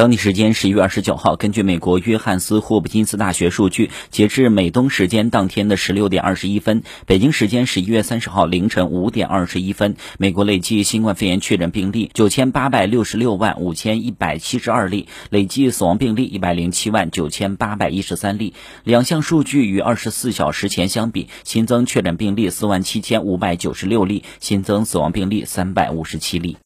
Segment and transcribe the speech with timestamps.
[0.00, 18.54] 当地时间十一月二十九号根据美国约翰斯霍普金斯大学数据截至美东时间当天的十六点二十一分北京时间十一月三十号凌晨五点二十一分美国累计新冠肺炎确诊病例九千八百六十六万五千一百七十二例累计死亡病例一百零七万九千八百一十三例。
[18.84, 26.56] 两项数据与二十四小时前相比新增确诊病例四万七千五百九十六例新增死亡病例三百五十七例。